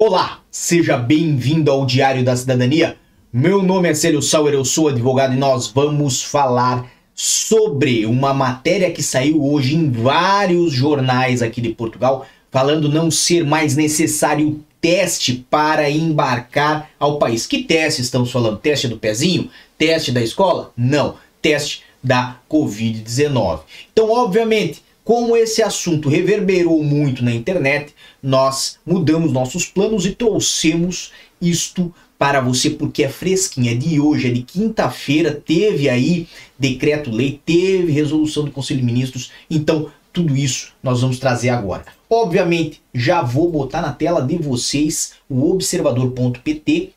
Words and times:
Olá, 0.00 0.44
seja 0.48 0.96
bem-vindo 0.96 1.72
ao 1.72 1.84
Diário 1.84 2.22
da 2.24 2.36
Cidadania. 2.36 2.96
Meu 3.32 3.64
nome 3.64 3.88
é 3.88 3.94
Célio 3.94 4.22
Sauer, 4.22 4.54
eu 4.54 4.64
sou 4.64 4.86
advogado 4.86 5.34
e 5.34 5.36
nós 5.36 5.66
vamos 5.66 6.22
falar 6.22 6.88
sobre 7.16 8.06
uma 8.06 8.32
matéria 8.32 8.92
que 8.92 9.02
saiu 9.02 9.44
hoje 9.44 9.74
em 9.74 9.90
vários 9.90 10.72
jornais 10.72 11.42
aqui 11.42 11.60
de 11.60 11.70
Portugal, 11.70 12.24
falando 12.48 12.88
não 12.88 13.10
ser 13.10 13.44
mais 13.44 13.74
necessário 13.74 14.64
teste 14.80 15.44
para 15.50 15.90
embarcar 15.90 16.90
ao 16.96 17.18
país. 17.18 17.44
Que 17.44 17.64
teste 17.64 18.00
estamos 18.00 18.30
falando? 18.30 18.58
Teste 18.58 18.86
do 18.86 18.98
pezinho? 18.98 19.50
Teste 19.76 20.12
da 20.12 20.22
escola? 20.22 20.72
Não, 20.76 21.16
teste 21.42 21.82
da 22.00 22.36
Covid-19. 22.48 23.62
Então, 23.92 24.12
obviamente, 24.12 24.80
como 25.02 25.36
esse 25.36 25.60
assunto 25.60 26.08
reverberou 26.08 26.84
muito 26.84 27.24
na 27.24 27.32
internet, 27.32 27.92
nós 28.22 28.78
mudamos 28.84 29.32
nossos 29.32 29.66
planos 29.66 30.06
e 30.06 30.14
trouxemos 30.14 31.12
isto 31.40 31.94
para 32.18 32.40
você 32.40 32.70
porque 32.70 33.04
é 33.04 33.08
fresquinha 33.08 33.76
de 33.76 34.00
hoje, 34.00 34.28
é 34.28 34.32
de 34.32 34.42
quinta-feira, 34.42 35.32
teve 35.32 35.88
aí 35.88 36.26
decreto-lei, 36.58 37.40
teve 37.44 37.92
resolução 37.92 38.44
do 38.44 38.50
Conselho 38.50 38.80
de 38.80 38.86
Ministros, 38.86 39.30
então 39.48 39.90
tudo 40.12 40.36
isso 40.36 40.72
nós 40.82 41.00
vamos 41.00 41.18
trazer 41.18 41.50
agora. 41.50 41.84
Obviamente, 42.10 42.82
já 42.92 43.22
vou 43.22 43.50
botar 43.50 43.80
na 43.80 43.92
tela 43.92 44.20
de 44.20 44.36
vocês 44.36 45.12
o 45.28 45.50
observador.pt, 45.50 46.92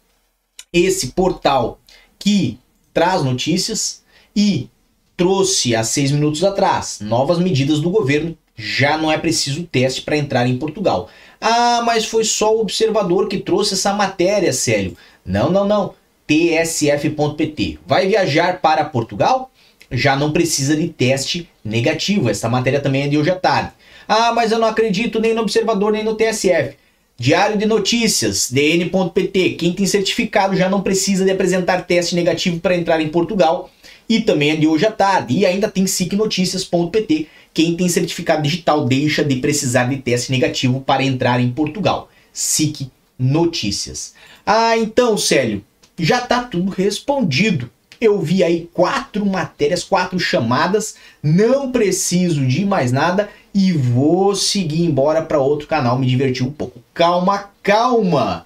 esse 0.73 1.07
portal 1.07 1.79
que 2.17 2.57
traz 2.93 3.23
notícias 3.23 4.03
e 4.35 4.69
trouxe 5.15 5.75
há 5.75 5.83
seis 5.83 6.11
minutos 6.11 6.43
atrás 6.43 6.99
novas 7.01 7.37
medidas 7.37 7.79
do 7.79 7.91
governo. 7.91 8.35
Já 8.63 8.95
não 8.95 9.11
é 9.11 9.17
preciso 9.17 9.63
teste 9.63 10.03
para 10.03 10.15
entrar 10.15 10.45
em 10.47 10.55
Portugal. 10.55 11.09
Ah, 11.39 11.81
mas 11.83 12.05
foi 12.05 12.23
só 12.23 12.55
o 12.55 12.61
observador 12.61 13.27
que 13.27 13.39
trouxe 13.39 13.73
essa 13.73 13.91
matéria, 13.91 14.53
Célio. 14.53 14.95
Não, 15.25 15.49
não, 15.49 15.65
não. 15.65 15.95
tsf.pt. 16.27 17.79
Vai 17.87 18.07
viajar 18.07 18.61
para 18.61 18.85
Portugal? 18.85 19.49
Já 19.89 20.15
não 20.15 20.31
precisa 20.31 20.75
de 20.75 20.87
teste 20.89 21.49
negativo. 21.65 22.29
Essa 22.29 22.47
matéria 22.47 22.79
também 22.79 23.01
é 23.01 23.07
de 23.07 23.17
hoje 23.17 23.31
à 23.31 23.35
tarde. 23.35 23.71
Ah, 24.07 24.31
mas 24.31 24.51
eu 24.51 24.59
não 24.59 24.67
acredito 24.67 25.19
nem 25.19 25.33
no 25.33 25.41
observador 25.41 25.91
nem 25.91 26.03
no 26.03 26.13
TSF. 26.13 26.75
Diário 27.17 27.57
de 27.57 27.65
Notícias, 27.65 28.51
dn.pt. 28.51 29.51
Quem 29.51 29.73
tem 29.73 29.87
certificado 29.87 30.55
já 30.55 30.69
não 30.69 30.81
precisa 30.81 31.25
de 31.25 31.31
apresentar 31.31 31.81
teste 31.87 32.13
negativo 32.13 32.59
para 32.59 32.75
entrar 32.75 33.01
em 33.01 33.09
Portugal 33.09 33.71
e 34.11 34.19
também 34.19 34.49
é 34.49 34.55
de 34.57 34.67
hoje 34.67 34.85
à 34.85 34.91
tarde. 34.91 35.33
E 35.37 35.45
ainda 35.45 35.69
tem 35.69 35.87
sicnoticias.pt. 35.87 37.29
Quem 37.53 37.77
tem 37.77 37.87
certificado 37.87 38.41
digital 38.41 38.83
deixa 38.83 39.23
de 39.23 39.37
precisar 39.37 39.85
de 39.85 39.99
teste 39.99 40.33
negativo 40.33 40.81
para 40.81 41.01
entrar 41.01 41.39
em 41.39 41.49
Portugal. 41.49 42.09
SIC 42.33 42.91
Notícias. 43.17 44.13
Ah, 44.45 44.77
então, 44.77 45.17
Célio, 45.17 45.63
já 45.97 46.17
está 46.17 46.43
tudo 46.43 46.71
respondido. 46.71 47.69
Eu 48.01 48.19
vi 48.19 48.43
aí 48.43 48.69
quatro 48.73 49.25
matérias, 49.25 49.81
quatro 49.81 50.19
chamadas, 50.19 50.95
não 51.23 51.71
preciso 51.71 52.45
de 52.45 52.65
mais 52.65 52.91
nada 52.91 53.29
e 53.53 53.71
vou 53.71 54.35
seguir 54.35 54.83
embora 54.83 55.21
para 55.21 55.39
outro 55.39 55.69
canal 55.69 55.97
me 55.97 56.05
divertir 56.05 56.45
um 56.45 56.51
pouco. 56.51 56.81
Calma, 56.93 57.49
calma. 57.63 58.45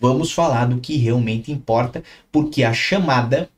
Vamos 0.00 0.32
falar 0.32 0.64
do 0.64 0.80
que 0.80 0.96
realmente 0.96 1.52
importa, 1.52 2.02
porque 2.32 2.64
a 2.64 2.72
chamada 2.72 3.48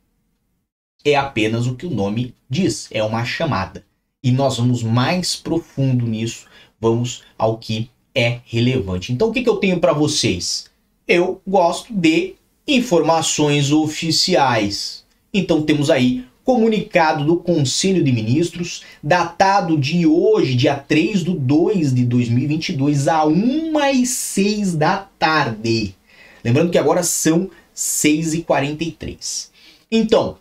é 1.04 1.16
apenas 1.16 1.66
o 1.66 1.74
que 1.74 1.86
o 1.86 1.90
nome 1.90 2.34
diz, 2.48 2.88
é 2.90 3.02
uma 3.02 3.24
chamada. 3.24 3.84
E 4.22 4.30
nós 4.30 4.58
vamos 4.58 4.82
mais 4.82 5.34
profundo 5.36 6.06
nisso, 6.06 6.46
vamos 6.80 7.22
ao 7.38 7.56
que 7.58 7.90
é 8.14 8.40
relevante. 8.44 9.12
Então, 9.12 9.28
o 9.28 9.32
que, 9.32 9.42
que 9.42 9.48
eu 9.48 9.56
tenho 9.56 9.78
para 9.80 9.92
vocês? 9.92 10.66
Eu 11.06 11.40
gosto 11.46 11.92
de 11.92 12.34
informações 12.66 13.72
oficiais. 13.72 15.04
Então, 15.32 15.62
temos 15.62 15.90
aí 15.90 16.24
comunicado 16.44 17.24
do 17.24 17.36
Conselho 17.36 18.02
de 18.02 18.10
Ministros, 18.10 18.82
datado 19.02 19.78
de 19.78 20.06
hoje, 20.06 20.54
dia 20.54 20.74
3 20.74 21.24
de 21.24 21.32
2 21.32 21.94
de 21.94 22.04
2022, 22.04 23.08
a 23.08 23.24
1 23.24 23.90
e 23.94 24.06
6 24.06 24.74
da 24.74 25.08
tarde. 25.18 25.94
Lembrando 26.42 26.70
que 26.70 26.78
agora 26.78 27.02
são 27.02 27.50
6 27.72 28.34
e 28.34 28.42
43. 28.42 29.50
Então, 29.92 30.38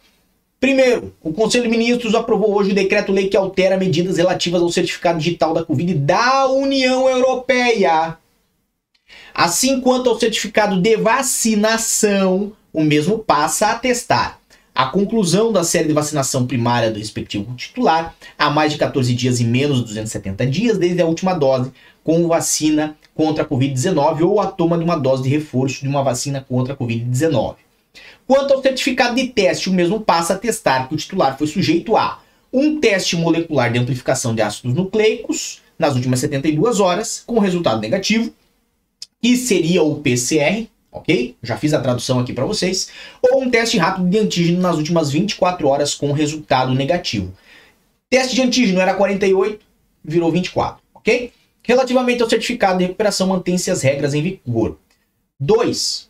Primeiro, 0.59 1.13
o 1.21 1.31
Conselho 1.31 1.63
de 1.63 1.69
Ministros 1.69 2.13
aprovou 2.13 2.53
hoje 2.53 2.71
o 2.71 2.75
decreto-lei 2.75 3.29
que 3.29 3.37
altera 3.37 3.77
medidas 3.77 4.17
relativas 4.17 4.61
ao 4.61 4.69
certificado 4.69 5.17
digital 5.17 5.53
da 5.53 5.63
Covid 5.63 5.93
da 5.93 6.47
União 6.47 7.07
Europeia. 7.07 8.17
Assim 9.33 9.79
quanto 9.79 10.09
ao 10.09 10.19
certificado 10.19 10.81
de 10.81 10.97
vacinação, 10.97 12.51
o 12.73 12.83
mesmo 12.83 13.19
passa 13.19 13.67
a 13.67 13.71
atestar 13.71 14.39
a 14.79 14.85
conclusão 14.85 15.51
da 15.51 15.63
série 15.63 15.87
de 15.87 15.93
vacinação 15.93 16.47
primária 16.47 16.89
do 16.89 16.99
respectivo 16.99 17.53
titular 17.55 18.15
há 18.37 18.49
mais 18.49 18.71
de 18.71 18.77
14 18.77 19.13
dias 19.13 19.39
e 19.41 19.43
menos 19.43 19.79
de 19.79 19.83
270 19.85 20.45
dias 20.45 20.77
desde 20.77 21.01
a 21.01 21.05
última 21.05 21.33
dose 21.33 21.71
com 22.01 22.27
vacina 22.29 22.95
contra 23.13 23.43
a 23.43 23.47
Covid-19 23.47 24.21
ou 24.21 24.39
a 24.39 24.47
toma 24.47 24.77
de 24.77 24.83
uma 24.85 24.95
dose 24.95 25.23
de 25.23 25.29
reforço 25.29 25.81
de 25.81 25.89
uma 25.89 26.01
vacina 26.01 26.39
contra 26.47 26.73
a 26.73 26.77
Covid-19. 26.77 27.55
Quanto 28.27 28.53
ao 28.53 28.61
certificado 28.61 29.15
de 29.15 29.27
teste, 29.27 29.69
o 29.69 29.73
mesmo 29.73 30.01
passa 30.01 30.33
a 30.33 30.37
testar 30.37 30.87
que 30.87 30.93
o 30.93 30.97
titular 30.97 31.37
foi 31.37 31.47
sujeito 31.47 31.95
a 31.95 32.21
um 32.51 32.79
teste 32.79 33.15
molecular 33.15 33.71
de 33.71 33.79
amplificação 33.79 34.33
de 34.33 34.41
ácidos 34.41 34.73
nucleicos 34.73 35.61
nas 35.77 35.95
últimas 35.95 36.19
72 36.19 36.79
horas, 36.79 37.23
com 37.25 37.39
resultado 37.39 37.79
negativo, 37.79 38.33
que 39.21 39.35
seria 39.37 39.81
o 39.81 39.95
PCR, 40.01 40.67
ok? 40.91 41.35
Já 41.41 41.57
fiz 41.57 41.73
a 41.73 41.79
tradução 41.79 42.19
aqui 42.19 42.33
para 42.33 42.45
vocês, 42.45 42.89
ou 43.21 43.41
um 43.41 43.49
teste 43.49 43.77
rápido 43.77 44.09
de 44.09 44.17
antígeno 44.19 44.59
nas 44.59 44.75
últimas 44.75 45.11
24 45.11 45.67
horas 45.67 45.93
com 45.93 46.11
resultado 46.11 46.73
negativo. 46.73 47.33
Teste 48.09 48.35
de 48.35 48.41
antígeno 48.41 48.81
era 48.81 48.93
48, 48.93 49.63
virou 50.03 50.31
24, 50.31 50.81
ok? 50.93 51.31
Relativamente 51.63 52.23
ao 52.23 52.29
certificado 52.29 52.79
de 52.79 52.85
recuperação, 52.85 53.27
mantém-se 53.27 53.69
as 53.69 53.81
regras 53.81 54.13
em 54.13 54.21
vigor. 54.23 54.77
2. 55.39 56.08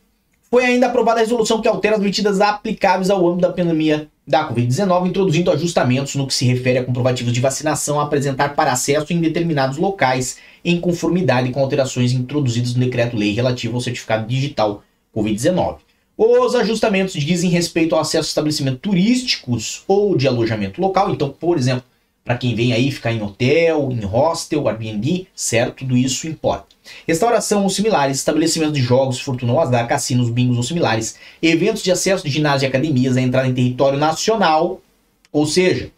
Foi 0.52 0.66
ainda 0.66 0.88
aprovada 0.88 1.20
a 1.20 1.24
resolução 1.24 1.62
que 1.62 1.68
altera 1.68 1.96
as 1.96 2.02
medidas 2.02 2.42
aplicáveis 2.42 3.12
ao 3.12 3.26
âmbito 3.28 3.48
da 3.48 3.54
pandemia 3.54 4.10
da 4.26 4.50
Covid-19, 4.50 5.08
introduzindo 5.08 5.52
ajustamentos 5.52 6.16
no 6.16 6.26
que 6.26 6.34
se 6.34 6.46
refere 6.46 6.80
a 6.80 6.84
comprovativos 6.84 7.32
de 7.32 7.40
vacinação 7.40 8.00
a 8.00 8.04
apresentar 8.04 8.56
para 8.56 8.72
acesso 8.72 9.14
em 9.14 9.22
determinados 9.22 9.78
locais, 9.78 10.38
em 10.66 10.80
conformidade 10.80 11.52
com 11.52 11.60
alterações 11.60 12.12
introduzidas 12.14 12.74
no 12.74 12.80
decreto-lei 12.80 13.32
relativo 13.32 13.76
ao 13.76 13.82
certificado 13.82 14.28
digital 14.28 14.84
Covid-19. 15.16 15.78
Os 16.18 16.56
ajustamentos 16.56 17.14
dizem 17.14 17.50
respeito 17.50 17.96
ao 17.96 18.02
acesso 18.02 18.28
a 18.28 18.30
estabelecimentos 18.30 18.82
turísticos 18.82 19.84
ou 19.88 20.18
de 20.18 20.28
alojamento 20.28 20.82
local. 20.82 21.12
Então, 21.12 21.30
por 21.30 21.58
exemplo, 21.58 21.84
para 22.30 22.38
quem 22.38 22.54
vem 22.54 22.74
aí 22.74 22.92
ficar 22.92 23.12
em 23.12 23.24
hotel, 23.24 23.90
em 23.92 24.06
hostel, 24.06 24.68
Airbnb, 24.68 25.28
certo? 25.34 25.78
Tudo 25.78 25.98
isso 25.98 26.28
importa. 26.28 26.68
Restauração 27.08 27.64
ou 27.64 27.72
similares, 27.72 28.18
estabelecimentos 28.18 28.76
de 28.76 28.84
jogos, 28.84 29.20
fortuna 29.20 29.54
ou 29.54 29.60
azar, 29.60 29.88
cassinos, 29.88 30.30
bingos 30.30 30.56
ou 30.56 30.62
similares, 30.62 31.16
eventos 31.42 31.82
de 31.82 31.92
acesso 31.92 32.24
de 32.24 32.30
ginásios 32.30 32.62
e 32.62 32.66
academias 32.68 33.18
a 33.18 33.22
entrar 33.22 33.50
em 33.50 33.54
território 33.56 33.98
nacional, 33.98 34.80
ou 35.32 35.48
seja, 35.48 35.88
o 35.88 35.90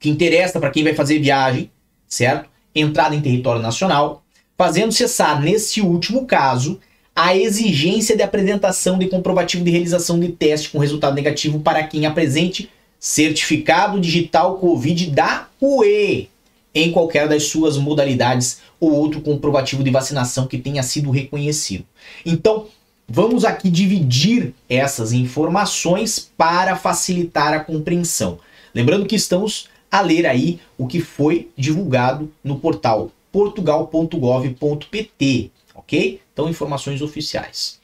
que 0.00 0.08
interessa 0.08 0.58
para 0.58 0.70
quem 0.70 0.84
vai 0.84 0.94
fazer 0.94 1.18
viagem, 1.18 1.70
certo? 2.08 2.48
Entrada 2.74 3.14
em 3.14 3.20
território 3.20 3.60
nacional, 3.60 4.24
fazendo 4.56 4.90
cessar, 4.90 5.38
nesse 5.42 5.82
último 5.82 6.24
caso, 6.24 6.80
a 7.14 7.36
exigência 7.36 8.16
de 8.16 8.22
apresentação 8.22 8.98
de 8.98 9.06
comprovativo 9.06 9.62
de 9.62 9.70
realização 9.70 10.18
de 10.18 10.28
teste 10.28 10.70
com 10.70 10.78
resultado 10.78 11.14
negativo 11.14 11.60
para 11.60 11.86
quem 11.86 12.06
apresente 12.06 12.70
certificado 13.04 14.00
digital 14.00 14.58
Covid 14.58 15.10
da 15.10 15.48
UE 15.60 16.28
em 16.72 16.92
qualquer 16.92 17.28
das 17.28 17.48
suas 17.48 17.76
modalidades 17.76 18.60
ou 18.78 18.92
outro 18.92 19.20
comprovativo 19.20 19.82
de 19.82 19.90
vacinação 19.90 20.46
que 20.46 20.56
tenha 20.56 20.84
sido 20.84 21.10
reconhecido. 21.10 21.84
Então, 22.24 22.68
vamos 23.08 23.44
aqui 23.44 23.68
dividir 23.68 24.54
essas 24.68 25.12
informações 25.12 26.30
para 26.38 26.76
facilitar 26.76 27.52
a 27.52 27.58
compreensão. 27.58 28.38
Lembrando 28.72 29.06
que 29.06 29.16
estamos 29.16 29.68
a 29.90 30.00
ler 30.00 30.24
aí 30.24 30.60
o 30.78 30.86
que 30.86 31.00
foi 31.00 31.50
divulgado 31.58 32.30
no 32.44 32.60
portal 32.60 33.10
portugal.gov.pt, 33.32 35.50
ok? 35.74 36.20
Então, 36.32 36.48
informações 36.48 37.02
oficiais. 37.02 37.80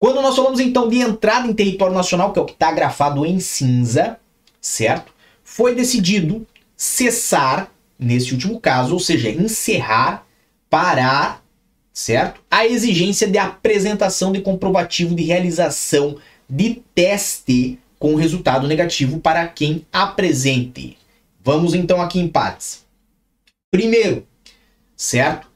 Quando 0.00 0.20
nós 0.20 0.34
falamos 0.34 0.58
então 0.58 0.88
de 0.88 0.98
entrada 0.98 1.46
em 1.46 1.54
território 1.54 1.94
nacional, 1.94 2.32
que 2.32 2.40
é 2.40 2.42
o 2.42 2.46
que 2.46 2.54
está 2.54 2.72
grafado 2.72 3.24
em 3.24 3.38
cinza, 3.38 4.18
certo? 4.62 5.12
Foi 5.42 5.74
decidido 5.74 6.46
cessar, 6.76 7.70
nesse 7.98 8.32
último 8.32 8.58
caso, 8.60 8.94
ou 8.94 9.00
seja, 9.00 9.28
encerrar, 9.28 10.24
parar, 10.70 11.44
certo? 11.92 12.40
A 12.50 12.64
exigência 12.64 13.26
de 13.26 13.36
apresentação 13.36 14.32
de 14.32 14.40
comprovativo 14.40 15.14
de 15.14 15.24
realização 15.24 16.16
de 16.48 16.82
teste 16.94 17.78
com 17.98 18.14
resultado 18.14 18.66
negativo 18.66 19.20
para 19.20 19.46
quem 19.46 19.86
apresente. 19.92 20.96
Vamos 21.44 21.74
então 21.74 22.00
aqui 22.00 22.20
em 22.20 22.28
partes. 22.28 22.84
Primeiro, 23.70 24.26
certo? 24.96 25.48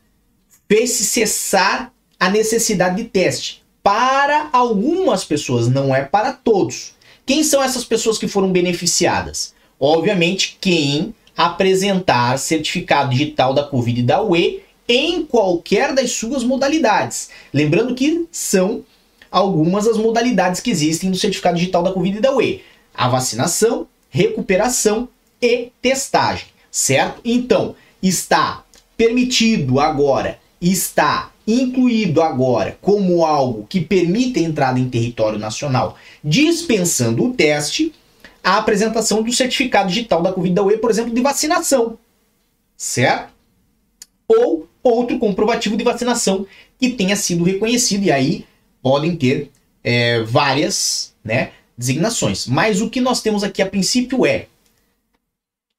Fez-se 0.69 1.05
cessar 1.05 1.93
a 2.19 2.29
necessidade 2.29 2.97
de 2.97 3.05
teste 3.05 3.64
para 3.82 4.49
algumas 4.53 5.25
pessoas, 5.25 5.69
não 5.69 5.94
é 5.94 6.05
para 6.05 6.32
todos. 6.32 6.95
Quem 7.26 7.43
são 7.43 7.61
essas 7.61 7.84
pessoas 7.84 8.17
que 8.17 8.28
foram 8.28 8.52
beneficiadas? 8.52 9.52
Obviamente, 9.81 10.56
quem 10.61 11.12
apresentar 11.37 12.38
certificado 12.38 13.11
digital 13.11 13.52
da 13.52 13.64
Covid 13.64 14.00
e 14.00 14.05
da 14.05 14.23
UE 14.23 14.62
em 14.88 15.26
qualquer 15.26 15.93
das 15.93 16.12
suas 16.12 16.44
modalidades. 16.44 17.31
Lembrando 17.52 17.94
que 17.94 18.26
são 18.31 18.84
algumas 19.31 19.87
as 19.87 19.99
modalidades 19.99 20.61
que 20.61 20.70
existem 20.70 21.11
no 21.11 21.17
certificado 21.17 21.58
digital 21.58 21.82
da 21.82 21.93
Covid 21.93 22.17
e 22.17 22.20
da 22.20 22.34
UE: 22.34 22.62
a 22.94 23.08
vacinação, 23.08 23.87
recuperação 24.08 25.08
e 25.43 25.70
testagem, 25.82 26.46
certo? 26.70 27.20
Então, 27.25 27.75
está 28.02 28.64
permitido 28.96 29.81
agora, 29.81 30.38
está 30.61 31.32
incluído 31.46 32.20
agora 32.20 32.76
como 32.82 33.25
algo 33.25 33.66
que 33.66 33.81
permite 33.81 34.40
a 34.40 34.43
entrada 34.43 34.81
em 34.81 34.88
território 34.88 35.38
nacional, 35.38 35.96
dispensando 36.22 37.25
o 37.25 37.32
teste, 37.32 37.94
a 38.43 38.58
apresentação 38.58 39.22
do 39.22 39.32
certificado 39.32 39.88
digital 39.88 40.22
da 40.22 40.32
Covid 40.32 40.54
da 40.54 40.62
UE, 40.62 40.78
por 40.78 40.90
exemplo, 40.90 41.14
de 41.14 41.20
vacinação, 41.20 41.98
certo? 42.76 43.32
Ou 44.28 44.69
outro 44.82 45.19
comprovativo 45.19 45.76
de 45.76 45.84
vacinação 45.84 46.46
que 46.78 46.90
tenha 46.90 47.16
sido 47.16 47.44
reconhecido, 47.44 48.04
e 48.04 48.12
aí 48.12 48.46
podem 48.82 49.16
ter 49.16 49.50
é, 49.82 50.22
várias 50.22 51.14
né, 51.25 51.52
designações. 51.76 52.46
Mas 52.46 52.81
o 52.81 52.90
que 52.90 53.00
nós 53.00 53.20
temos 53.20 53.43
aqui 53.43 53.62
a 53.62 53.66
princípio 53.66 54.26
é 54.26 54.46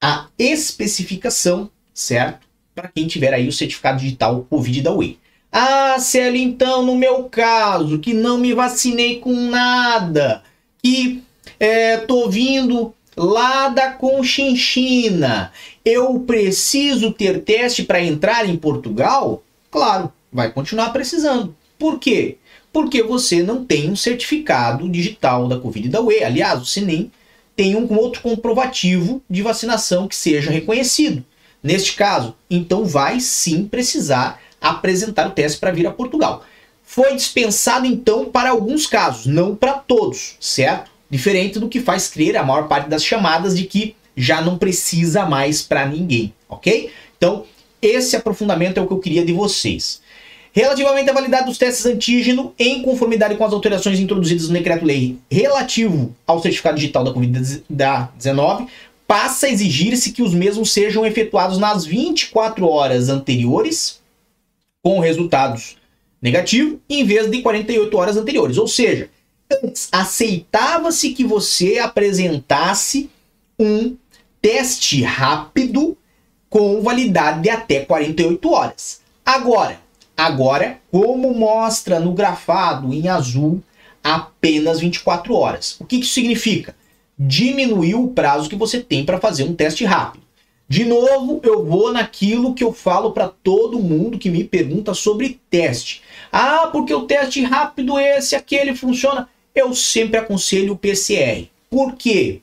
a 0.02 0.28
especificação, 0.38 1.70
certo? 1.94 2.48
Para 2.76 2.90
quem 2.90 3.08
tiver 3.08 3.34
aí 3.34 3.48
o 3.48 3.52
certificado 3.52 4.00
digital 4.00 4.46
Covid 4.50 4.82
da 4.82 4.94
UE. 4.94 5.18
Ah, 5.52 5.98
Célio, 6.00 6.42
então, 6.42 6.84
no 6.84 6.96
meu 6.96 7.24
caso, 7.26 8.00
que 8.00 8.14
não 8.14 8.38
me 8.38 8.54
vacinei 8.54 9.20
com 9.20 9.34
nada, 9.34 10.44
que 10.84 11.24
é, 11.60 11.98
tô 11.98 12.30
vindo 12.30 12.94
lá 13.16 13.70
da 13.70 13.92
Conchinchina, 13.92 15.52
eu 15.84 16.20
preciso 16.20 17.12
ter 17.12 17.42
teste 17.42 17.84
para 17.84 18.04
entrar 18.04 18.48
em 18.48 18.58
Portugal? 18.58 19.44
Claro, 19.72 20.12
vai 20.32 20.52
continuar 20.52 20.92
precisando. 20.92 21.56
Por 21.80 22.00
quê? 22.00 22.38
Porque 22.72 23.02
você 23.02 23.42
não 23.42 23.66
tem 23.66 23.90
um 23.90 23.96
certificado 23.96 24.88
digital 24.90 25.48
da 25.48 25.58
Covid 25.58 25.90
da 25.90 26.02
UE. 26.02 26.24
Aliás, 26.24 26.60
você 26.60 26.82
nem 26.82 27.12
tem 27.56 27.76
um 27.76 27.92
outro 27.98 28.22
comprovativo 28.22 29.22
de 29.28 29.42
vacinação 29.42 30.08
que 30.08 30.16
seja 30.16 30.52
reconhecido. 30.52 31.26
Neste 31.64 31.94
caso, 31.94 32.36
então 32.50 32.86
vai 32.86 33.20
sim 33.20 33.66
precisar 33.66 34.40
apresentar 34.70 35.28
o 35.28 35.32
teste 35.32 35.60
para 35.60 35.72
vir 35.72 35.88
a 35.88 35.92
Portugal. 35.92 36.44
Foi 36.84 37.14
dispensado 37.16 37.86
então 37.86 38.26
para 38.26 38.52
alguns 38.52 38.86
casos, 38.86 39.26
não 39.26 39.56
para 39.56 39.74
todos, 39.74 40.36
certo? 40.40 40.90
Diferente 41.10 41.60
do 41.60 41.70
que 41.70 41.82
faz 41.82 42.08
crer 42.08 42.38
a 42.38 42.44
maior 42.44 42.68
parte 42.68 42.90
das 42.90 43.04
chamadas 43.04 43.58
de 43.58 43.66
que 43.66 43.96
já 44.16 44.42
não 44.42 44.58
precisa 44.58 45.26
mais 45.26 45.62
para 45.62 45.86
ninguém, 45.86 46.34
ok? 46.50 46.92
Então, 47.18 47.46
esse 47.82 48.16
aprofundamento 48.16 48.78
é 48.78 48.82
o 48.82 48.88
que 48.88 48.94
eu 48.94 49.00
queria 49.00 49.24
de 49.24 49.34
vocês. 49.34 50.02
Relativamente 50.52 51.10
à 51.10 51.14
validade 51.14 51.46
dos 51.46 51.58
testes 51.58 51.86
antígeno, 51.86 52.52
em 52.58 52.82
conformidade 52.82 53.36
com 53.36 53.46
as 53.46 53.54
alterações 53.54 54.00
introduzidas 54.00 54.48
no 54.48 54.56
decreto-lei 54.56 55.20
relativo 55.30 56.16
ao 56.26 56.42
certificado 56.42 56.78
digital 56.78 57.04
da 57.04 57.14
Covid-19, 57.14 58.68
passa 59.08 59.46
a 59.46 59.50
exigir-se 59.52 60.12
que 60.12 60.24
os 60.24 60.34
mesmos 60.34 60.74
sejam 60.74 61.06
efetuados 61.06 61.60
nas 61.60 61.86
24 61.86 62.68
horas 62.68 63.08
anteriores, 63.08 64.02
com 64.88 65.00
resultados 65.00 65.76
negativos, 66.22 66.80
em 66.90 67.04
vez 67.04 67.30
de 67.30 67.42
48 67.42 67.98
horas 67.98 68.16
anteriores. 68.16 68.58
Ou 68.58 68.70
seja, 68.70 69.10
aceitava-se 69.92 71.10
que 71.10 71.26
você 71.26 71.78
apresentasse 71.78 73.10
um 73.60 73.98
teste 74.42 75.04
rápido 75.04 75.98
com 76.50 76.82
validade 76.82 77.42
de 77.42 77.50
até 77.50 77.82
48 77.82 78.50
horas. 78.50 79.02
Agora, 79.26 79.78
agora, 80.16 80.80
como 80.90 81.34
mostra 81.34 82.00
no 82.00 82.14
grafado 82.14 82.94
em 82.94 83.10
azul, 83.10 83.62
apenas 84.02 84.80
24 84.80 85.34
horas. 85.34 85.76
O 85.82 85.86
que 85.86 85.98
isso 85.98 86.14
significa? 86.14 86.74
Diminuiu 87.20 88.06
o 88.06 88.14
prazo 88.14 88.50
que 88.50 88.56
você 88.56 88.80
tem 88.80 89.04
para 89.04 89.20
fazer 89.20 89.44
um 89.44 89.54
teste 89.54 89.84
rápido. 89.84 90.26
De 90.70 90.84
novo, 90.84 91.40
eu 91.44 91.66
vou 91.66 91.94
naquilo 91.94 92.54
que 92.54 92.64
eu 92.64 92.74
falo 92.74 93.12
para 93.12 93.30
todo 93.30 93.80
mundo 93.80 94.20
que 94.20 94.30
me 94.30 94.44
pergunta 94.44 94.94
sobre 94.94 95.40
teste. 95.50 96.02
Ah, 96.32 96.68
porque 96.72 96.94
o 96.94 97.04
teste 97.04 97.42
rápido 97.42 97.98
esse, 97.98 98.36
aquele 98.36 98.76
funciona 98.76 99.30
eu 99.56 99.74
sempre 99.74 100.20
aconselho 100.20 100.74
o 100.74 100.78
PCR. 100.78 101.48
Por 101.70 101.96
quê? 101.96 102.42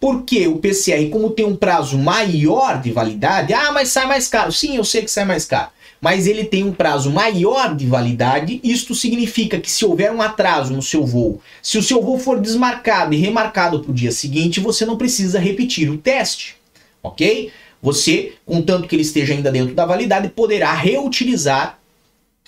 Porque 0.00 0.46
o 0.46 0.58
PCR, 0.58 1.10
como 1.10 1.30
tem 1.30 1.44
um 1.44 1.56
prazo 1.56 1.98
maior 1.98 2.80
de 2.80 2.92
validade, 2.92 3.52
ah, 3.52 3.72
mas 3.72 3.88
sai 3.88 4.06
mais 4.06 4.28
caro. 4.28 4.52
Sim, 4.52 4.76
eu 4.76 4.84
sei 4.84 5.02
que 5.02 5.10
sai 5.10 5.24
mais 5.24 5.44
caro. 5.44 5.70
Mas 6.00 6.28
ele 6.28 6.44
tem 6.44 6.62
um 6.62 6.72
prazo 6.72 7.10
maior 7.10 7.74
de 7.74 7.84
validade. 7.86 8.60
Isto 8.62 8.94
significa 8.94 9.58
que 9.58 9.70
se 9.70 9.84
houver 9.84 10.12
um 10.12 10.22
atraso 10.22 10.72
no 10.72 10.80
seu 10.80 11.04
voo, 11.04 11.40
se 11.60 11.76
o 11.76 11.82
seu 11.82 12.00
voo 12.00 12.18
for 12.18 12.40
desmarcado 12.40 13.12
e 13.12 13.18
remarcado 13.18 13.80
para 13.80 13.90
o 13.90 13.94
dia 13.94 14.12
seguinte, 14.12 14.60
você 14.60 14.86
não 14.86 14.96
precisa 14.96 15.40
repetir 15.40 15.90
o 15.90 15.98
teste. 15.98 16.57
Ok? 17.08 17.52
Você, 17.82 18.34
contanto 18.44 18.88
que 18.88 18.96
ele 18.96 19.02
esteja 19.02 19.34
ainda 19.34 19.52
dentro 19.52 19.74
da 19.74 19.86
validade, 19.86 20.28
poderá 20.28 20.72
reutilizar 20.72 21.78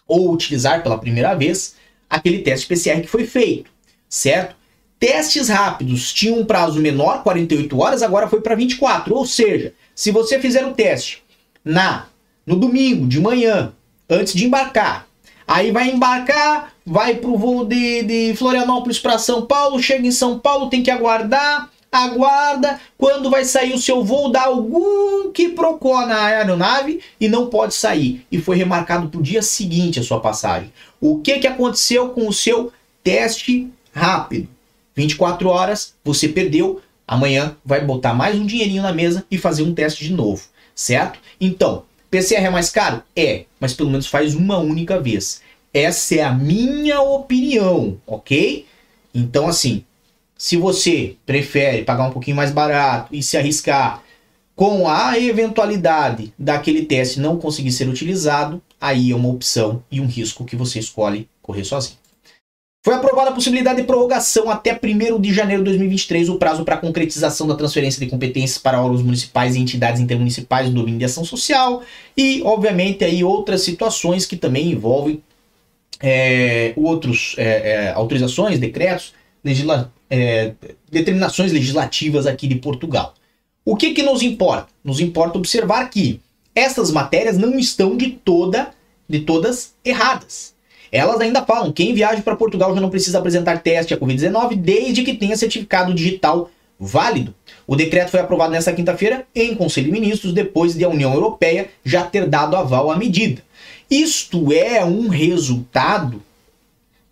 ou 0.07 0.33
utilizar 0.33 0.83
pela 0.83 0.99
primeira 0.99 1.35
vez 1.35 1.77
aquele 2.09 2.39
teste 2.39 2.67
PCR 2.67 3.01
que 3.01 3.07
foi 3.07 3.25
feito 3.27 3.71
certo? 4.11 4.57
Testes 4.99 5.49
rápidos 5.49 6.13
tinham 6.13 6.41
um 6.41 6.45
prazo 6.45 6.79
menor, 6.81 7.23
48 7.23 7.79
horas, 7.79 8.03
agora 8.03 8.29
foi 8.29 8.43
para 8.43 8.57
24. 8.57 9.15
Ou 9.15 9.25
seja, 9.25 9.73
se 9.95 10.11
você 10.11 10.39
fizer 10.39 10.67
o 10.67 10.75
teste 10.75 11.23
na 11.65 12.07
no 12.45 12.57
domingo 12.57 13.07
de 13.07 13.21
manhã, 13.21 13.73
antes 14.09 14.35
de 14.35 14.45
embarcar, 14.45 15.07
aí 15.47 15.71
vai 15.71 15.89
embarcar, 15.89 16.75
vai 16.85 17.15
para 17.15 17.31
o 17.31 17.39
voo 17.39 17.65
de, 17.65 18.03
de 18.03 18.35
Florianópolis 18.37 18.99
para 18.99 19.19
São 19.19 19.47
Paulo, 19.47 19.81
chega 19.81 20.07
em 20.07 20.11
São 20.11 20.39
Paulo, 20.39 20.69
tem 20.69 20.83
que 20.83 20.91
aguardar, 20.91 21.71
aguarda, 21.91 22.81
quando 22.97 23.31
vai 23.31 23.45
sair 23.45 23.75
o 23.75 23.79
seu 23.79 24.05
voo, 24.05 24.31
dá 24.31 24.45
algum 24.45 25.31
que 25.33 25.49
procura 25.51 26.07
na 26.07 26.25
aeronave 26.25 27.01
e 27.21 27.29
não 27.29 27.47
pode 27.47 27.75
sair. 27.75 28.25
E 28.31 28.41
foi 28.41 28.57
remarcado 28.57 29.09
para 29.09 29.21
o 29.21 29.23
dia 29.23 29.43
seguinte 29.43 29.99
a 29.99 30.03
sua 30.03 30.21
passagem. 30.21 30.73
O 31.01 31.19
que, 31.19 31.39
que 31.39 31.47
aconteceu 31.47 32.11
com 32.11 32.29
o 32.29 32.33
seu 32.33 32.73
teste 33.03 33.71
rápido. 33.93 34.49
24 34.95 35.49
horas, 35.49 35.95
você 36.05 36.29
perdeu, 36.29 36.81
amanhã 37.07 37.57
vai 37.65 37.85
botar 37.85 38.15
mais 38.15 38.37
um 38.37 38.47
dinheirinho 38.47 38.83
na 38.83 38.93
mesa 38.93 39.25
e 39.31 39.39
fazer 39.39 39.63
um 39.63 39.75
teste 39.75 40.05
de 40.05 40.13
novo, 40.13 40.45
certo? 40.75 41.19
Então, 41.41 41.85
PCR 42.11 42.47
é 42.47 42.51
mais 42.51 42.71
caro? 42.71 43.03
É, 43.15 43.45
mas 43.59 43.73
pelo 43.73 43.91
menos 43.91 44.07
faz 44.07 44.35
uma 44.35 44.59
única 44.59 45.01
vez. 45.01 45.41
Essa 45.73 46.17
é 46.17 46.23
a 46.23 46.33
minha 46.33 47.01
opinião, 47.01 47.99
ok? 48.07 48.67
Então, 49.15 49.49
assim, 49.49 49.85
se 50.41 50.57
você 50.57 51.17
prefere 51.27 51.85
pagar 51.85 52.09
um 52.09 52.13
pouquinho 52.13 52.35
mais 52.35 52.51
barato 52.51 53.15
e 53.15 53.23
se 53.23 53.37
arriscar 53.37 54.03
com 54.57 54.89
a 54.89 55.19
eventualidade 55.19 56.33
daquele 56.39 56.87
teste 56.87 57.21
não 57.21 57.37
conseguir 57.37 57.71
ser 57.73 57.87
utilizado, 57.91 58.63
aí 58.81 59.11
é 59.11 59.15
uma 59.15 59.29
opção 59.29 59.85
e 59.93 60.01
um 60.01 60.07
risco 60.07 60.47
que 60.47 60.57
você 60.57 60.79
escolhe 60.79 61.29
correr 61.43 61.63
sozinho. 61.63 61.99
Foi 62.83 62.95
aprovada 62.95 63.29
a 63.29 63.35
possibilidade 63.35 63.83
de 63.83 63.87
prorrogação 63.87 64.49
até 64.49 64.73
1 64.83 65.21
de 65.21 65.31
janeiro 65.35 65.63
de 65.63 65.69
2023 65.69 66.31
o 66.31 66.37
prazo 66.37 66.65
para 66.65 66.79
concretização 66.79 67.47
da 67.47 67.55
transferência 67.55 68.01
de 68.01 68.11
competências 68.11 68.57
para 68.57 68.81
órgãos 68.81 69.03
municipais 69.03 69.57
e 69.57 69.59
entidades 69.59 70.01
intermunicipais 70.01 70.71
do 70.71 70.75
domínio 70.75 71.01
de 71.01 71.05
ação 71.05 71.23
social 71.23 71.83
e, 72.17 72.41
obviamente, 72.47 73.05
aí 73.05 73.23
outras 73.23 73.61
situações 73.61 74.25
que 74.25 74.39
também 74.39 74.71
envolvem 74.71 75.23
é, 76.01 76.73
outros 76.77 77.35
é, 77.37 77.45
é, 77.45 77.93
autorizações, 77.93 78.59
decretos, 78.59 79.13
legisla 79.45 79.93
é, 80.11 80.53
determinações 80.91 81.53
legislativas 81.53 82.27
aqui 82.27 82.49
de 82.49 82.57
Portugal. 82.57 83.15
O 83.65 83.77
que, 83.77 83.95
que 83.95 84.03
nos 84.03 84.23
importa? 84.23 84.69
Nos 84.83 85.01
importa 85.01 85.39
observar 85.39 85.89
que 85.89 86.21
essas 86.55 86.91
matérias 86.91 87.39
não 87.39 87.59
estão 87.59 87.97
de 87.97 88.11
toda 88.11 88.73
de 89.09 89.21
todas 89.21 89.75
erradas. 89.85 90.55
Elas 90.93 91.21
ainda 91.21 91.45
falam: 91.45 91.73
quem 91.73 91.93
viaja 91.93 92.23
para 92.23 92.37
Portugal 92.37 92.75
já 92.75 92.81
não 92.81 92.91
precisa 92.91 93.19
apresentar 93.19 93.61
teste 93.61 93.93
a 93.93 93.99
Covid-19 93.99 94.57
desde 94.57 95.03
que 95.03 95.15
tenha 95.15 95.37
certificado 95.37 95.93
digital 95.93 96.51
válido. 96.79 97.35
O 97.67 97.77
decreto 97.77 98.11
foi 98.11 98.21
aprovado 98.21 98.53
nesta 98.53 98.73
quinta-feira 98.73 99.27
em 99.35 99.55
Conselho 99.55 99.87
de 99.87 99.93
Ministros, 99.93 100.33
depois 100.33 100.75
de 100.75 100.85
a 100.85 100.89
União 100.89 101.13
Europeia 101.13 101.71
já 101.85 102.05
ter 102.05 102.27
dado 102.27 102.57
aval 102.57 102.91
à 102.91 102.97
medida. 102.97 103.43
Isto 103.91 104.53
é 104.53 104.85
um 104.85 105.09
resultado 105.09 106.23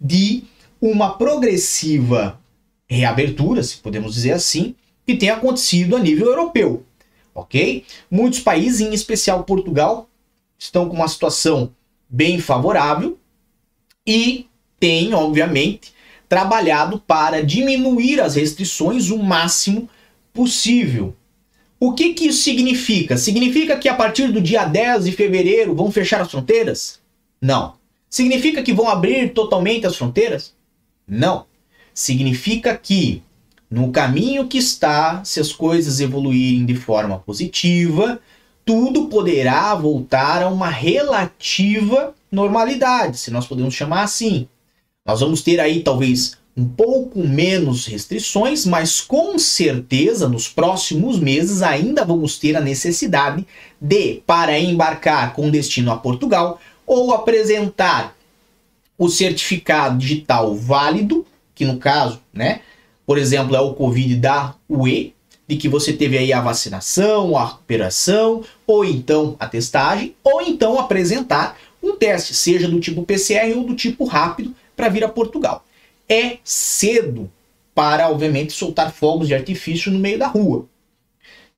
de 0.00 0.44
uma 0.80 1.18
progressiva 1.18 2.38
reabertura, 2.88 3.62
se 3.62 3.76
podemos 3.76 4.14
dizer 4.14 4.32
assim, 4.32 4.74
que 5.06 5.16
tem 5.16 5.30
acontecido 5.30 5.96
a 5.96 5.98
nível 5.98 6.26
europeu. 6.26 6.84
Ok? 7.34 7.84
Muitos 8.10 8.40
países, 8.40 8.80
em 8.80 8.92
especial 8.92 9.44
Portugal, 9.44 10.08
estão 10.58 10.88
com 10.88 10.96
uma 10.96 11.08
situação 11.08 11.72
bem 12.08 12.40
favorável 12.40 13.18
e 14.06 14.46
tem, 14.80 15.12
obviamente, 15.14 15.92
trabalhado 16.28 16.98
para 17.06 17.44
diminuir 17.44 18.20
as 18.20 18.34
restrições 18.34 19.10
o 19.10 19.18
máximo 19.18 19.88
possível. 20.32 21.14
O 21.80 21.92
que, 21.94 22.12
que 22.12 22.26
isso 22.26 22.42
significa? 22.42 23.16
Significa 23.16 23.76
que 23.76 23.88
a 23.88 23.94
partir 23.94 24.32
do 24.32 24.40
dia 24.40 24.64
10 24.64 25.04
de 25.04 25.12
fevereiro 25.12 25.74
vão 25.74 25.92
fechar 25.92 26.20
as 26.20 26.30
fronteiras? 26.30 27.00
Não. 27.40 27.74
Significa 28.10 28.62
que 28.62 28.72
vão 28.72 28.88
abrir 28.88 29.32
totalmente 29.32 29.86
as 29.86 29.96
fronteiras? 29.96 30.54
Não. 31.06 31.46
Significa 31.98 32.76
que 32.76 33.24
no 33.68 33.90
caminho 33.90 34.46
que 34.46 34.56
está, 34.56 35.20
se 35.24 35.40
as 35.40 35.50
coisas 35.50 35.98
evoluírem 35.98 36.64
de 36.64 36.76
forma 36.76 37.18
positiva, 37.18 38.20
tudo 38.64 39.08
poderá 39.08 39.74
voltar 39.74 40.44
a 40.44 40.48
uma 40.48 40.68
relativa 40.68 42.14
normalidade, 42.30 43.18
se 43.18 43.32
nós 43.32 43.48
podemos 43.48 43.74
chamar 43.74 44.04
assim. 44.04 44.46
Nós 45.04 45.18
vamos 45.18 45.42
ter 45.42 45.58
aí 45.58 45.82
talvez 45.82 46.38
um 46.56 46.68
pouco 46.68 47.18
menos 47.18 47.84
restrições, 47.86 48.64
mas 48.64 49.00
com 49.00 49.36
certeza 49.36 50.28
nos 50.28 50.46
próximos 50.46 51.18
meses 51.18 51.62
ainda 51.62 52.04
vamos 52.04 52.38
ter 52.38 52.56
a 52.56 52.60
necessidade 52.60 53.44
de, 53.80 54.22
para 54.24 54.56
embarcar 54.56 55.32
com 55.32 55.50
destino 55.50 55.90
a 55.90 55.96
Portugal, 55.96 56.60
ou 56.86 57.12
apresentar 57.12 58.16
o 58.96 59.08
certificado 59.08 59.98
digital 59.98 60.54
válido, 60.54 61.26
que 61.58 61.66
no 61.66 61.78
caso, 61.78 62.20
né, 62.32 62.60
por 63.04 63.18
exemplo, 63.18 63.54
é 63.54 63.60
o 63.60 63.74
Covid 63.74 64.16
da 64.16 64.54
UE, 64.68 65.12
de 65.46 65.56
que 65.56 65.68
você 65.68 65.92
teve 65.92 66.16
aí 66.16 66.32
a 66.32 66.40
vacinação, 66.40 67.36
a 67.36 67.44
recuperação, 67.46 68.44
ou 68.66 68.84
então 68.84 69.36
a 69.38 69.46
testagem, 69.46 70.14
ou 70.22 70.40
então 70.40 70.78
apresentar 70.78 71.58
um 71.82 71.96
teste, 71.96 72.34
seja 72.34 72.68
do 72.68 72.80
tipo 72.80 73.02
PCR 73.02 73.56
ou 73.56 73.64
do 73.64 73.74
tipo 73.74 74.04
rápido, 74.04 74.54
para 74.76 74.88
vir 74.88 75.04
a 75.04 75.08
Portugal 75.08 75.64
é 76.08 76.38
cedo 76.42 77.30
para, 77.74 78.10
obviamente, 78.10 78.52
soltar 78.52 78.92
fogos 78.92 79.28
de 79.28 79.34
artifício 79.34 79.92
no 79.92 79.98
meio 79.98 80.18
da 80.18 80.26
rua. 80.26 80.66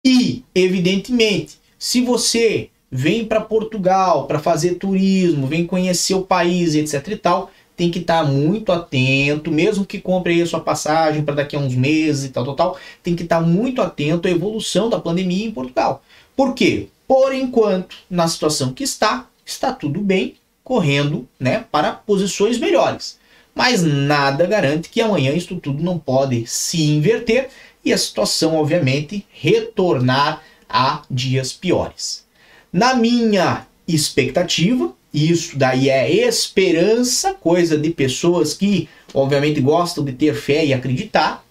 E, 0.04 0.44
evidentemente, 0.54 1.58
se 1.78 2.00
você 2.00 2.68
vem 2.90 3.24
para 3.24 3.40
Portugal 3.40 4.26
para 4.26 4.40
fazer 4.40 4.74
turismo, 4.74 5.46
vem 5.46 5.66
conhecer 5.66 6.14
o 6.14 6.22
país, 6.22 6.74
etc 6.74 7.06
e 7.08 7.16
tal, 7.16 7.50
tem 7.80 7.90
que 7.90 8.00
estar 8.00 8.22
tá 8.22 8.30
muito 8.30 8.72
atento, 8.72 9.50
mesmo 9.50 9.86
que 9.86 9.98
compre 9.98 10.34
aí 10.34 10.42
a 10.42 10.46
sua 10.46 10.60
passagem 10.60 11.24
para 11.24 11.36
daqui 11.36 11.56
a 11.56 11.58
uns 11.58 11.74
meses 11.74 12.26
e 12.26 12.28
tal, 12.28 12.44
tal, 12.44 12.54
tal, 12.54 12.78
tem 13.02 13.16
que 13.16 13.22
estar 13.22 13.40
tá 13.40 13.42
muito 13.42 13.80
atento 13.80 14.28
à 14.28 14.30
evolução 14.30 14.90
da 14.90 15.00
pandemia 15.00 15.46
em 15.46 15.50
Portugal. 15.50 16.02
Por 16.36 16.52
quê? 16.52 16.88
Por 17.08 17.34
enquanto, 17.34 17.96
na 18.10 18.28
situação 18.28 18.74
que 18.74 18.84
está, 18.84 19.26
está 19.46 19.72
tudo 19.72 19.98
bem, 20.02 20.34
correndo, 20.62 21.26
né, 21.38 21.64
para 21.72 21.92
posições 21.92 22.58
melhores 22.58 23.18
mas 23.52 23.82
nada 23.82 24.46
garante 24.46 24.88
que 24.88 25.00
amanhã 25.00 25.32
isso 25.32 25.56
tudo 25.56 25.82
não 25.82 25.98
pode 25.98 26.46
se 26.46 26.82
inverter 26.82 27.48
e 27.84 27.92
a 27.92 27.98
situação, 27.98 28.54
obviamente, 28.54 29.26
retornar 29.32 30.42
a 30.68 31.02
dias 31.10 31.52
piores. 31.52 32.24
Na 32.72 32.94
minha 32.94 33.66
expectativa, 33.88 34.94
isso 35.12 35.58
daí 35.58 35.88
é 35.88 36.10
esperança, 36.10 37.34
coisa 37.34 37.76
de 37.76 37.90
pessoas 37.90 38.54
que, 38.54 38.88
obviamente, 39.12 39.60
gostam 39.60 40.04
de 40.04 40.12
ter 40.12 40.34
fé 40.34 40.64
e 40.64 40.72
acreditar. 40.72 41.44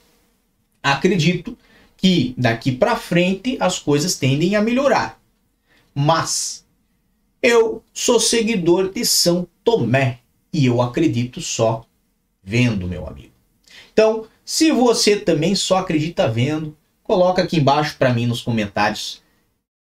Acredito 0.82 1.58
que 1.98 2.34
daqui 2.38 2.72
para 2.72 2.96
frente 2.96 3.58
as 3.60 3.78
coisas 3.78 4.16
tendem 4.16 4.56
a 4.56 4.62
melhorar. 4.62 5.20
Mas 5.94 6.66
eu 7.42 7.84
sou 7.94 8.20
seguidor 8.20 8.92
de 8.92 9.06
São 9.06 9.48
Tomé 9.64 10.20
e 10.54 10.66
eu 10.66 10.82
acredito 10.82 11.42
só 11.42 11.86
vendo, 12.42 12.88
meu 12.88 13.06
amigo. 13.06 13.34
Então, 13.92 14.26
se 14.46 14.72
você 14.72 15.18
também 15.18 15.54
só 15.54 15.80
acredita 15.80 16.28
vendo, 16.28 16.76
coloca 17.04 17.44
aqui 17.44 17.58
embaixo 17.58 17.98
para 17.98 18.14
mim 18.14 18.26
nos 18.26 18.42
comentários. 18.42 19.22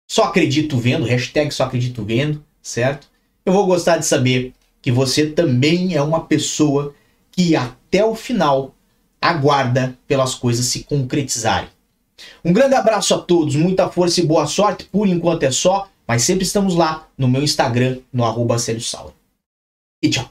Só 0.06 0.24
acredito 0.24 0.76
vendo, 0.76 1.06
hashtag 1.06 1.50
só 1.52 1.64
acredito 1.64 2.04
vendo, 2.04 2.44
certo? 2.62 3.08
Eu 3.44 3.52
vou 3.52 3.66
gostar 3.66 3.98
de 3.98 4.06
saber 4.06 4.54
que 4.80 4.90
você 4.90 5.26
também 5.26 5.94
é 5.94 6.02
uma 6.02 6.24
pessoa 6.24 6.94
que 7.30 7.54
até 7.54 8.04
o 8.04 8.14
final 8.14 8.74
aguarda 9.20 9.98
pelas 10.06 10.34
coisas 10.34 10.66
se 10.66 10.84
concretizarem. 10.84 11.68
Um 12.44 12.52
grande 12.52 12.74
abraço 12.74 13.14
a 13.14 13.18
todos, 13.18 13.56
muita 13.56 13.88
força 13.90 14.20
e 14.20 14.26
boa 14.26 14.46
sorte, 14.46 14.84
por 14.84 15.08
enquanto 15.08 15.42
é 15.42 15.50
só, 15.50 15.88
mas 16.06 16.22
sempre 16.22 16.44
estamos 16.44 16.74
lá 16.74 17.08
no 17.18 17.28
meu 17.28 17.42
Instagram, 17.42 17.98
no 18.12 18.24
arroba 18.24 18.56
E 20.02 20.10
tchau! 20.10 20.30